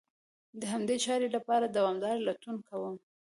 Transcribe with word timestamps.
د 0.59 0.61
همدې 0.73 0.95
چارې 1.05 1.27
لپاره 1.35 1.65
دوامداره 1.77 2.23
لټون 2.27 2.57
کوي. 2.69 2.93